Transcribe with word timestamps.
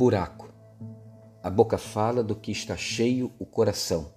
Buraco. 0.00 0.48
A 1.42 1.50
boca 1.50 1.76
fala 1.76 2.24
do 2.24 2.34
que 2.34 2.50
está 2.50 2.74
cheio 2.74 3.30
o 3.38 3.44
coração. 3.44 4.14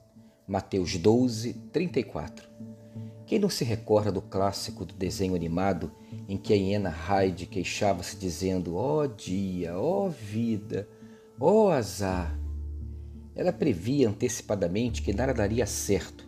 Mateus 0.48 0.96
12, 0.96 1.52
34. 1.74 2.48
Quem 3.26 3.38
não 3.38 3.50
se 3.50 3.66
recorda 3.66 4.10
do 4.10 4.22
clássico 4.22 4.86
do 4.86 4.94
desenho 4.94 5.36
animado 5.36 5.92
em 6.30 6.38
que 6.38 6.54
a 6.54 6.56
hiena 6.56 6.90
Hyde 6.90 7.48
queixava-se 7.48 8.16
dizendo: 8.16 8.78
Ó 8.78 9.02
oh 9.02 9.08
dia, 9.08 9.78
ó 9.78 10.06
oh 10.06 10.10
vida, 10.10 10.88
ó 11.38 11.66
oh 11.66 11.70
azar. 11.70 12.40
Ela 13.36 13.52
previa 13.52 14.08
antecipadamente 14.08 15.02
que 15.02 15.12
nada 15.12 15.34
daria 15.34 15.66
certo. 15.66 16.26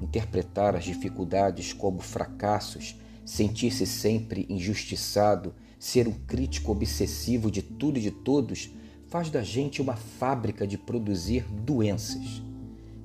Interpretar 0.00 0.74
as 0.74 0.82
dificuldades 0.82 1.72
como 1.72 2.00
fracassos, 2.00 2.96
sentir-se 3.24 3.86
sempre 3.86 4.46
injustiçado, 4.48 5.54
ser 5.78 6.06
um 6.06 6.12
crítico 6.12 6.72
obsessivo 6.72 7.50
de 7.50 7.62
tudo 7.62 7.98
e 7.98 8.02
de 8.02 8.10
todos 8.10 8.70
faz 9.08 9.30
da 9.30 9.42
gente 9.42 9.82
uma 9.82 9.96
fábrica 9.96 10.66
de 10.66 10.78
produzir 10.78 11.44
doenças. 11.50 12.42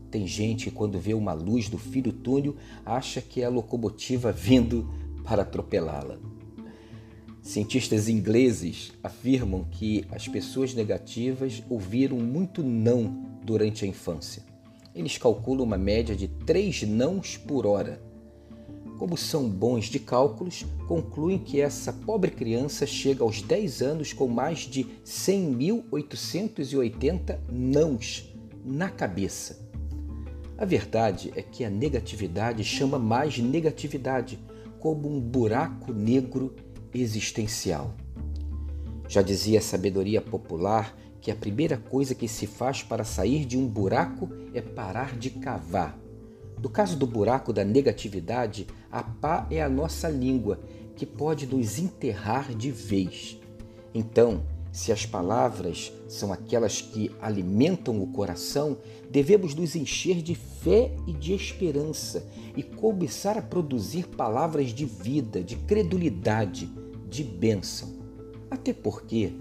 Tem 0.09 0.25
gente 0.25 0.66
que, 0.66 0.72
quando 0.72 0.99
vê 0.99 1.13
uma 1.13 1.34
luz 1.34 1.67
do 1.67 1.77
fio 1.77 2.03
do 2.03 2.13
túnel, 2.13 2.55
acha 2.85 3.22
que 3.22 3.41
é 3.41 3.45
a 3.45 3.49
locomotiva 3.49 4.31
vindo 4.31 4.89
para 5.25 5.41
atropelá-la. 5.41 6.17
Cientistas 7.41 8.08
ingleses 8.08 8.94
afirmam 9.03 9.66
que 9.66 10.05
as 10.09 10.27
pessoas 10.27 10.73
negativas 10.73 11.61
ouviram 11.70 12.17
muito 12.17 12.63
não 12.63 13.25
durante 13.44 13.84
a 13.86 13.88
infância. 13.88 14.44
Eles 14.95 15.17
calculam 15.17 15.66
uma 15.66 15.77
média 15.77 16.16
de 16.16 16.27
três 16.27 16.84
nãos 16.84 17.38
por 17.38 17.66
hora 17.66 18.02
como 18.97 19.15
são 19.15 19.47
bons 19.49 19.85
de 19.85 19.99
cálculos, 19.99 20.65
concluem 20.87 21.38
que 21.38 21.61
essa 21.61 21.93
pobre 21.93 22.31
criança 22.31 22.85
chega 22.85 23.23
aos 23.23 23.41
10 23.41 23.81
anos 23.81 24.11
com 24.13 24.27
mais 24.27 24.59
de 24.59 24.83
100.880 25.05 27.39
nãos 27.52 28.30
na 28.66 28.89
cabeça. 28.89 29.66
A 30.57 30.66
verdade 30.66 31.31
é 31.35 31.44
que 31.44 31.63
a 31.63 31.69
negatividade 31.69 32.63
chama 32.63 32.97
mais 32.97 33.38
negatividade, 33.38 34.39
como 34.80 35.07
um 35.07 35.19
buraco 35.19 35.94
negro 35.94 36.55
existencial. 36.94 37.94
Já 39.07 39.22
dizia 39.22 39.59
a 39.59 39.61
sabedoria 39.61 40.22
popular 40.22 40.97
que 41.22 41.29
a 41.31 41.35
primeira 41.35 41.77
coisa 41.77 42.16
que 42.16 42.27
se 42.27 42.47
faz 42.47 42.81
para 42.83 43.03
sair 43.03 43.45
de 43.45 43.57
um 43.57 43.67
buraco 43.67 44.29
é 44.53 44.61
parar 44.61 45.17
de 45.17 45.29
cavar 45.29 45.97
no 46.61 46.69
caso 46.69 46.97
do 46.97 47.05
buraco 47.05 47.53
da 47.53 47.63
negatividade, 47.63 48.67
a 48.91 49.03
pá 49.03 49.47
é 49.52 49.61
a 49.61 49.69
nossa 49.69 50.09
língua, 50.09 50.59
que 50.95 51.05
pode 51.05 51.45
nos 51.45 51.77
enterrar 51.77 52.53
de 52.55 52.72
vez. 52.72 53.39
Então, 53.94 54.44
se 54.72 54.91
as 54.91 55.05
palavras 55.05 55.91
são 56.08 56.33
aquelas 56.33 56.81
que 56.81 57.11
alimentam 57.22 58.02
o 58.02 58.08
coração, 58.08 58.78
devemos 59.09 59.53
nos 59.53 59.75
encher 59.75 60.22
de 60.22 60.35
fé 60.35 60.91
e 61.08 61.13
de 61.13 61.33
esperança 61.33 62.28
e 62.55 62.63
começar 62.63 63.38
a 63.38 63.41
produzir 63.41 64.08
palavras 64.08 64.69
de 64.69 64.85
vida, 64.85 65.44
de 65.44 65.55
credulidade, 65.55 66.69
de 67.08 67.23
bênção. 67.23 67.89
Até 68.50 68.73
porque 68.73 69.33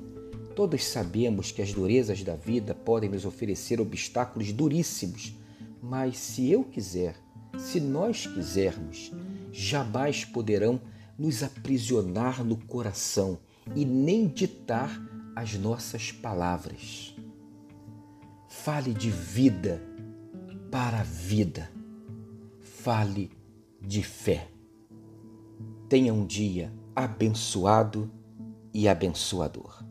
todos 0.54 0.84
sabemos 0.84 1.50
que 1.50 1.62
as 1.62 1.72
durezas 1.72 2.22
da 2.22 2.34
vida 2.34 2.74
podem 2.74 3.10
nos 3.10 3.24
oferecer 3.24 3.80
obstáculos 3.80 4.52
duríssimos 4.52 5.34
mas 5.88 6.18
se 6.18 6.50
eu 6.50 6.64
quiser, 6.64 7.16
se 7.56 7.80
nós 7.80 8.26
quisermos, 8.26 9.12
jamais 9.52 10.24
poderão 10.24 10.80
nos 11.16 11.44
aprisionar 11.44 12.44
no 12.44 12.56
coração 12.56 13.38
e 13.74 13.84
nem 13.84 14.26
ditar 14.26 15.00
as 15.34 15.54
nossas 15.54 16.10
palavras. 16.10 17.14
Fale 18.48 18.92
de 18.92 19.10
vida 19.10 19.80
para 20.72 21.00
a 21.00 21.04
vida. 21.04 21.70
Fale 22.60 23.30
de 23.80 24.02
fé. 24.02 24.48
Tenha 25.88 26.12
um 26.12 26.26
dia 26.26 26.72
abençoado 26.96 28.10
e 28.74 28.88
abençoador. 28.88 29.84